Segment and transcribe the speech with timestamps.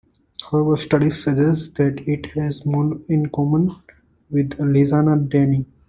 [0.49, 3.83] However, studies suggest that it has more in common
[4.31, 5.67] with Lishana Deni.